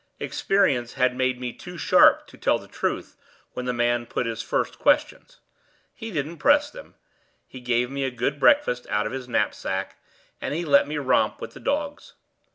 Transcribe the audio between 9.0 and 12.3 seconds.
of his knapsack, and he let me romp with the dogs.